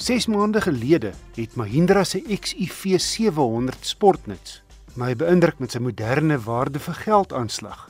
[0.00, 4.62] 6 maande gelede het Mahindra se XUV 700 sportnuts
[4.96, 7.82] my beïndruk met sy moderne waarde vir geld aanslag.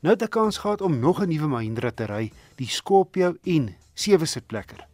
[0.00, 3.76] Nou het ek kans gehad om nog 'n nuwe Mahindra te ry, die Scorpio N
[3.94, 4.86] 7 sitplekker.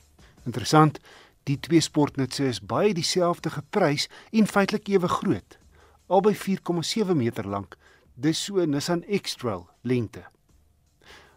[0.44, 0.98] Interessant,
[1.44, 5.58] die twee sportnutse is baie dieselfde geprys en feitelik ewe groot,
[6.06, 7.76] albei 4,7 meter lank.
[8.14, 10.24] Dis so 'n Nissan X-Trail lengte.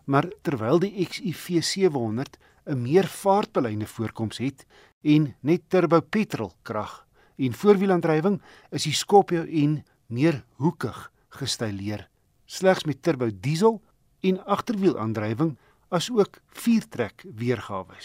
[0.06, 4.66] Maar terwyl die XUV 700 'n meer vaartbeleide voorkoms het
[5.04, 7.02] en net turbo petrol krag
[7.36, 8.40] en voorwielaandrywing
[8.72, 12.08] is die Scorpio N meer hoekig gestyleer,
[12.46, 13.82] slegs met turbo diesel
[14.24, 15.58] en agterwielaandrywing
[15.94, 17.98] asook viertrek weergawe.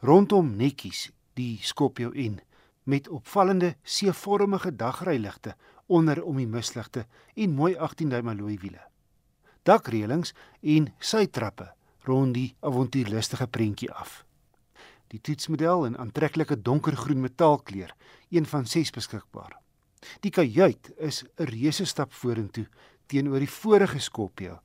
[0.00, 2.40] Rondom netjies die Scorpio N
[2.88, 5.54] met opvallende C-vormige dagryligte
[5.86, 8.80] onder om die misligte en mooi 18 duim alloy wiele.
[9.68, 11.72] Dakreëlings en sytrappe
[12.08, 14.24] rond die avontuurlustige prentjie af.
[15.08, 17.94] Die toetsmodel in aantreklike donkergroen metaalkleur,
[18.30, 19.56] een van 6 beskikbaar.
[20.20, 22.66] Die kajuit is 'n reuse stap vorentoe
[23.06, 24.60] teenoor die vorige Scorpio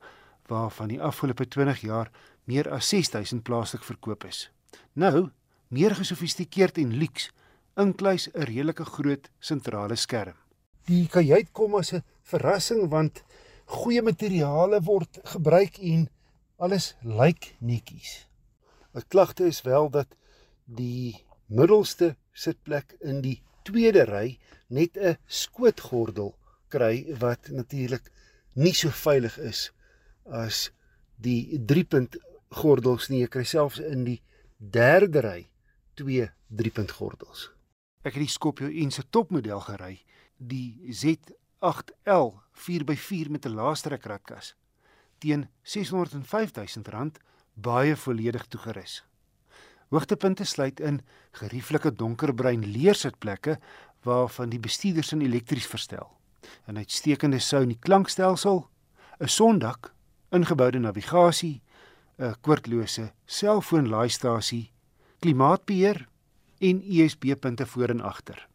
[0.46, 2.10] waarvan die afgelope 20 jaar
[2.44, 4.50] meer as 6000 plaaslik verkoop is.
[4.92, 5.30] Nou,
[5.68, 7.30] meer gesofistikeerd en luks,
[7.76, 10.36] inkluis 'n redelike groot sentrale skerm.
[10.84, 13.22] Die kajuit kom as 'n verrassing want
[13.64, 16.08] goeie materiale word gebruik en
[16.56, 18.28] alles lyk netjies.
[18.94, 20.16] 'n Klagte is wel dat
[20.64, 21.14] die
[21.46, 26.34] middelste sitplek in die tweede ry net 'n skootgordel
[26.68, 28.10] kry wat natuurlik
[28.54, 29.70] nie so veilig is
[30.24, 30.70] as
[31.16, 32.16] die 3-punt
[32.48, 33.20] gordels nie.
[33.20, 34.20] Jy kry selfs in die
[34.58, 35.40] derde ry
[35.94, 37.50] twee 3-punt gordels.
[38.04, 40.02] Ek het die Scorpio N se topmodel gery,
[40.36, 44.54] die Z8L 4x4 met 'n laastrek ratkas
[45.18, 46.52] teen R605
[46.84, 47.10] 000
[47.54, 49.04] baie volledig toegerus.
[49.88, 51.00] Hoogtepunte sluit in
[51.32, 53.58] gerieflike donkerbruin leersitplekke
[54.02, 56.10] waarvan die bestuurders in elektries verstel.
[56.68, 58.68] 'n Uitstekende sound in die klankstelsel,
[59.20, 59.92] 'n sondak,
[60.30, 61.62] ingeboude navigasie,
[62.18, 64.72] 'n koordlose selfoonlaaistasie,
[65.18, 66.08] klimaatbeheer
[66.58, 68.48] en USB-punte voor en agter.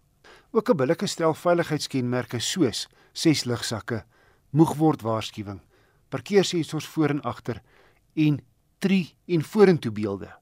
[0.52, 4.06] Ook 'n billike stel veiligheidskenmerke soos 6 ligsakke,
[4.50, 5.62] moegword waarskuwing,
[6.10, 7.62] parkeersensors voor en agter
[8.14, 8.40] en
[8.80, 10.38] 3 en vorentoe beelde.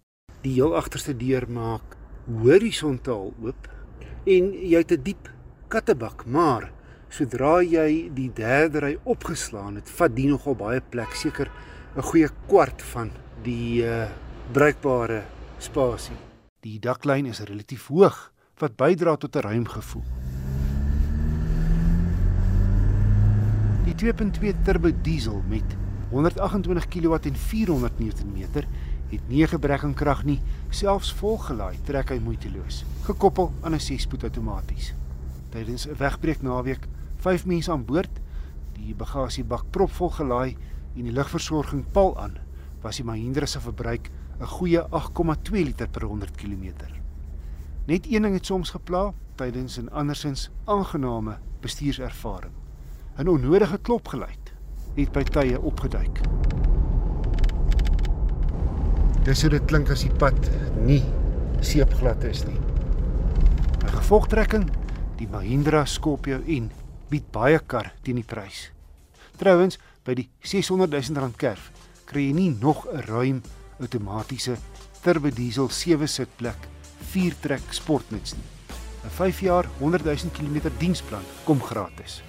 [0.48, 1.98] Die heel agterste deur maak
[2.40, 3.66] horisontaal oop
[4.32, 5.28] en jy het 'n diep
[5.68, 6.72] kattebak, maar
[7.10, 11.52] sodra jy die derde ry opgeslaan het, vat die nogal baie plek, seker
[11.98, 13.12] 'n goeie kwart van
[13.44, 14.08] die uh,
[14.54, 15.24] bruikbare
[15.60, 16.16] spasie.
[16.62, 20.06] Die daklyn is relatief hoog wat bydra tot 'n ruim gevoel.
[23.84, 25.76] Die 2.2 turbo diesel met
[26.10, 28.64] 128 kW en 400 Nm
[29.12, 34.94] het nie gebreking krag nie, selfs volgelaai trek hy moeiteloos, gekoppel aan 'n 6-spoed outomaties.
[35.50, 38.20] Tydens 'n wegbreek naweek, 5 mense aan boord,
[38.74, 40.58] die bagasiebak propvol gelaai
[40.96, 42.38] en die lugversorging pal aan,
[42.82, 44.10] was die Mahindra se verbruik
[44.40, 46.74] 'n goeie 8,2 liter per 100 km.
[47.86, 52.54] Net een ding het soms gepla tydens 'n andersins aangename bestuurservaring.
[53.18, 54.54] 'n Onnodige klopgeluid
[54.96, 56.37] het by tye opgeduik.
[59.28, 60.38] Dis hoe dit klink as die pad
[60.88, 61.02] nie
[61.60, 62.56] seepglad is nie.
[63.84, 64.70] 'n Gevolgtrekking,
[65.20, 66.70] die Mahindra Scorpio N
[67.10, 68.72] bied baie kar teen die prys.
[69.36, 71.72] Trouwens, by die 600 000 rand kerf
[72.06, 73.42] kry jy nie nog 'n ruim
[73.82, 74.56] outomatiese
[75.04, 76.64] turbo diesel 7 sitplek
[77.12, 78.48] 4-trek sportnuts nie.
[79.04, 82.24] 'n 5 jaar 100 000 km diensplan kom gratis.